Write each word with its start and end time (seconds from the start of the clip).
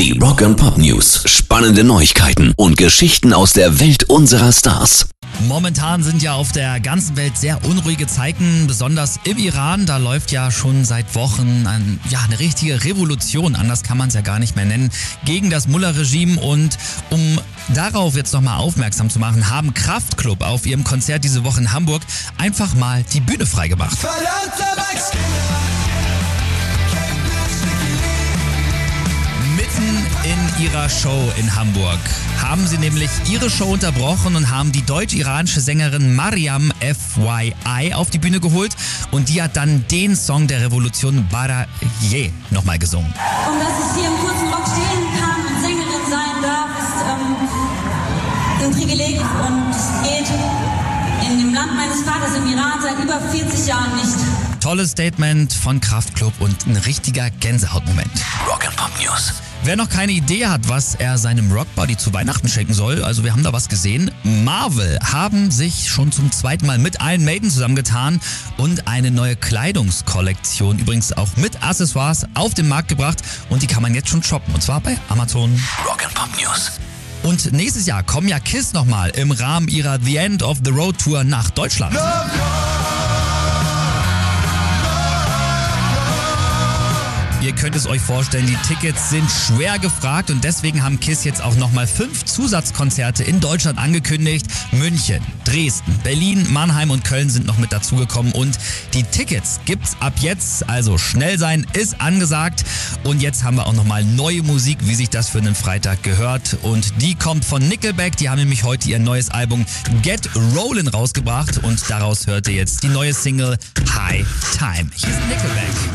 Die 0.00 0.18
Rock 0.18 0.40
and 0.40 0.56
Pop 0.56 0.78
News. 0.78 1.24
Spannende 1.26 1.84
Neuigkeiten 1.84 2.54
und 2.56 2.78
Geschichten 2.78 3.34
aus 3.34 3.52
der 3.52 3.80
Welt 3.80 4.04
unserer 4.04 4.50
Stars. 4.50 5.10
Momentan 5.46 6.02
sind 6.02 6.22
ja 6.22 6.32
auf 6.32 6.52
der 6.52 6.80
ganzen 6.80 7.18
Welt 7.18 7.36
sehr 7.36 7.62
unruhige 7.66 8.06
Zeiten, 8.06 8.66
besonders 8.66 9.20
im 9.24 9.36
Iran. 9.36 9.84
Da 9.84 9.98
läuft 9.98 10.32
ja 10.32 10.50
schon 10.50 10.86
seit 10.86 11.14
Wochen 11.14 11.66
ein, 11.66 12.00
ja, 12.08 12.20
eine 12.24 12.38
richtige 12.38 12.82
Revolution, 12.82 13.54
anders 13.54 13.82
kann 13.82 13.98
man 13.98 14.08
es 14.08 14.14
ja 14.14 14.22
gar 14.22 14.38
nicht 14.38 14.56
mehr 14.56 14.64
nennen, 14.64 14.90
gegen 15.26 15.50
das 15.50 15.68
Mullah-Regime. 15.68 16.40
Und 16.40 16.78
um 17.10 17.38
darauf 17.74 18.16
jetzt 18.16 18.32
nochmal 18.32 18.56
aufmerksam 18.56 19.10
zu 19.10 19.18
machen, 19.18 19.50
haben 19.50 19.74
Kraftklub 19.74 20.40
auf 20.40 20.64
ihrem 20.64 20.82
Konzert 20.82 21.24
diese 21.24 21.44
Woche 21.44 21.60
in 21.60 21.72
Hamburg 21.74 22.00
einfach 22.38 22.72
mal 22.72 23.04
die 23.12 23.20
Bühne 23.20 23.44
freigemacht. 23.44 23.98
Mitten 24.02 24.99
ihrer 30.58 30.88
Show 30.88 31.32
in 31.38 31.54
Hamburg 31.54 31.98
haben 32.42 32.66
sie 32.66 32.78
nämlich 32.78 33.10
ihre 33.30 33.50
Show 33.50 33.66
unterbrochen 33.66 34.36
und 34.36 34.50
haben 34.50 34.72
die 34.72 34.82
deutsch-iranische 34.82 35.60
Sängerin 35.60 36.14
Mariam 36.14 36.72
FYI 36.80 37.94
auf 37.94 38.10
die 38.10 38.18
Bühne 38.18 38.40
geholt 38.40 38.74
und 39.10 39.28
die 39.28 39.42
hat 39.42 39.56
dann 39.56 39.84
den 39.88 40.16
Song 40.16 40.46
der 40.46 40.62
Revolution 40.62 41.26
Baraye 41.30 42.32
nochmal 42.50 42.78
gesungen. 42.78 43.12
Und 43.48 43.60
dass 43.60 43.94
ich 43.94 44.00
hier 44.00 44.08
im 44.08 44.16
kurzen 44.18 44.48
Rock 44.48 44.66
stehen 44.66 45.20
kann 45.20 45.40
und 45.46 45.62
Sängerin 45.62 46.10
sein 46.10 46.42
darf, 46.42 46.70
ist 46.78 47.04
ähm, 47.04 48.66
ein 48.66 48.70
Privileg 48.72 49.20
und 49.20 49.70
es 49.70 50.08
geht 50.08 51.30
in 51.30 51.38
dem 51.38 51.54
Land 51.54 51.76
meines 51.76 52.02
Vaters 52.02 52.36
im 52.36 52.46
Iran 52.50 52.80
seit 52.82 52.98
über 52.98 53.20
40 53.20 53.66
Jahren 53.66 53.94
nicht. 53.96 54.60
Tolles 54.60 54.90
Statement 54.92 55.52
von 55.52 55.80
Kraftklub 55.80 56.32
und 56.40 56.66
ein 56.66 56.76
richtiger 56.76 57.30
Gänsehautmoment. 57.30 58.10
Rock 58.48 58.66
and 58.66 58.76
Pop 58.76 58.90
News. 59.00 59.34
Wer 59.62 59.76
noch 59.76 59.90
keine 59.90 60.12
Idee 60.12 60.46
hat, 60.46 60.70
was 60.70 60.94
er 60.94 61.18
seinem 61.18 61.52
Rockbody 61.52 61.94
zu 61.94 62.14
Weihnachten 62.14 62.48
schenken 62.48 62.72
soll, 62.72 63.04
also 63.04 63.24
wir 63.24 63.32
haben 63.32 63.42
da 63.42 63.52
was 63.52 63.68
gesehen. 63.68 64.10
Marvel 64.22 64.98
haben 65.02 65.50
sich 65.50 65.90
schon 65.90 66.10
zum 66.12 66.32
zweiten 66.32 66.64
Mal 66.64 66.78
mit 66.78 66.96
Iron 67.02 67.24
Maiden 67.26 67.50
zusammengetan 67.50 68.20
und 68.56 68.88
eine 68.88 69.10
neue 69.10 69.36
Kleidungskollektion, 69.36 70.78
übrigens 70.78 71.12
auch 71.12 71.28
mit 71.36 71.62
Accessoires, 71.62 72.26
auf 72.32 72.54
den 72.54 72.68
Markt 72.68 72.88
gebracht 72.88 73.18
und 73.50 73.60
die 73.60 73.66
kann 73.66 73.82
man 73.82 73.94
jetzt 73.94 74.08
schon 74.08 74.22
shoppen 74.22 74.54
und 74.54 74.62
zwar 74.62 74.80
bei 74.80 74.96
Amazon. 75.10 75.50
Rock 75.86 76.06
and 76.06 76.14
Pop 76.14 76.30
News. 76.40 76.72
Und 77.22 77.52
nächstes 77.52 77.84
Jahr 77.84 78.02
kommen 78.02 78.28
ja 78.28 78.40
Kiss 78.40 78.72
nochmal 78.72 79.10
im 79.10 79.30
Rahmen 79.30 79.68
ihrer 79.68 80.00
The 80.00 80.16
End 80.16 80.42
of 80.42 80.60
the 80.64 80.70
Road 80.70 80.96
Tour 80.98 81.22
nach 81.22 81.50
Deutschland. 81.50 81.94
Ihr 87.42 87.54
könnt 87.54 87.74
es 87.74 87.86
euch 87.86 88.02
vorstellen, 88.02 88.46
die 88.46 88.56
Tickets 88.68 89.08
sind 89.08 89.26
schwer 89.30 89.78
gefragt 89.78 90.30
und 90.30 90.44
deswegen 90.44 90.82
haben 90.82 91.00
KISS 91.00 91.24
jetzt 91.24 91.42
auch 91.42 91.56
nochmal 91.56 91.86
fünf 91.86 92.26
Zusatzkonzerte 92.26 93.24
in 93.24 93.40
Deutschland 93.40 93.78
angekündigt. 93.78 94.46
München, 94.72 95.22
Dresden, 95.44 95.98
Berlin, 96.04 96.46
Mannheim 96.52 96.90
und 96.90 97.02
Köln 97.02 97.30
sind 97.30 97.46
noch 97.46 97.56
mit 97.56 97.72
dazugekommen 97.72 98.32
und 98.32 98.58
die 98.92 99.04
Tickets 99.04 99.58
gibt's 99.64 99.96
ab 100.00 100.12
jetzt. 100.20 100.68
Also 100.68 100.98
schnell 100.98 101.38
sein 101.38 101.66
ist 101.72 101.98
angesagt 102.02 102.64
und 103.04 103.22
jetzt 103.22 103.42
haben 103.42 103.56
wir 103.56 103.66
auch 103.66 103.72
nochmal 103.72 104.04
neue 104.04 104.42
Musik, 104.42 104.76
wie 104.82 104.94
sich 104.94 105.08
das 105.08 105.30
für 105.30 105.38
einen 105.38 105.54
Freitag 105.54 106.02
gehört 106.02 106.58
und 106.60 106.92
die 107.00 107.14
kommt 107.14 107.46
von 107.46 107.66
Nickelback. 107.66 108.18
Die 108.18 108.28
haben 108.28 108.38
nämlich 108.38 108.64
heute 108.64 108.90
ihr 108.90 108.98
neues 108.98 109.30
Album 109.30 109.64
Get 110.02 110.28
Rollin' 110.54 110.88
rausgebracht 110.88 111.64
und 111.64 111.88
daraus 111.88 112.26
hört 112.26 112.48
ihr 112.48 112.54
jetzt 112.54 112.82
die 112.82 112.88
neue 112.88 113.14
Single 113.14 113.56
High 113.94 114.26
Time. 114.58 114.90
Hier 114.94 115.08
ist 115.08 115.20
Nickelback. 115.26 115.90